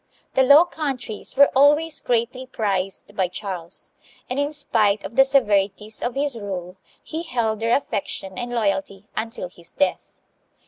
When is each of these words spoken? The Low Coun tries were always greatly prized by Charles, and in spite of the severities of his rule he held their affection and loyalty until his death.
The 0.33 0.41
Low 0.41 0.65
Coun 0.65 0.97
tries 0.97 1.37
were 1.37 1.51
always 1.55 1.99
greatly 1.99 2.47
prized 2.47 3.15
by 3.15 3.27
Charles, 3.27 3.91
and 4.31 4.39
in 4.39 4.51
spite 4.51 5.03
of 5.03 5.15
the 5.15 5.23
severities 5.23 6.01
of 6.01 6.15
his 6.15 6.35
rule 6.35 6.77
he 7.03 7.21
held 7.21 7.59
their 7.59 7.77
affection 7.77 8.35
and 8.35 8.51
loyalty 8.51 9.05
until 9.15 9.47
his 9.47 9.71
death. 9.71 10.19